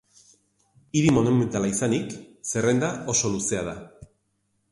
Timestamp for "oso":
3.15-3.33